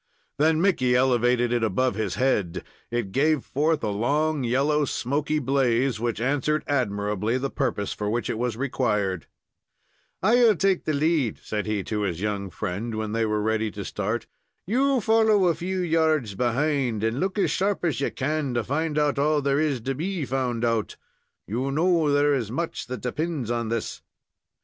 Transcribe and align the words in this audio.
Then 0.39 0.59
Mickey 0.61 0.95
elevated 0.95 1.53
it 1.53 1.63
above 1.63 1.93
his 1.93 2.15
head, 2.15 2.63
it 2.89 3.11
gave 3.11 3.45
forth 3.45 3.83
a 3.83 3.89
long 3.89 4.43
yellow 4.43 4.83
smoke 4.83 5.27
blaze, 5.43 5.99
which 5.99 6.19
answered 6.19 6.63
admirably 6.65 7.37
the 7.37 7.51
purpose 7.51 7.93
for 7.93 8.09
which 8.09 8.27
it 8.27 8.39
was 8.39 8.57
required. 8.57 9.27
"I'll 10.23 10.55
take 10.55 10.85
the 10.85 10.93
lead," 10.93 11.37
said 11.37 11.67
he 11.67 11.83
to 11.83 12.01
his 12.01 12.19
young 12.19 12.49
friend, 12.49 12.95
when 12.95 13.11
they 13.11 13.27
were 13.27 13.43
ready 13.43 13.69
to 13.69 13.85
start. 13.85 14.25
"You 14.65 15.01
follow 15.01 15.45
a 15.45 15.53
few 15.53 15.81
yards 15.81 16.33
behind 16.33 17.03
and 17.03 17.19
look 17.19 17.37
as 17.37 17.51
sharp 17.51 17.85
as 17.85 18.01
you 18.01 18.09
can 18.09 18.55
to 18.55 18.63
find 18.63 18.97
out 18.97 19.19
all 19.19 19.39
there 19.39 19.59
is 19.59 19.81
to 19.81 19.93
be 19.93 20.25
found 20.25 20.65
out. 20.65 20.95
You 21.45 21.69
know 21.69 22.11
there 22.11 22.33
is 22.33 22.49
much 22.49 22.87
that 22.87 23.01
depends 23.01 23.51
on 23.51 23.69
this." 23.69 24.01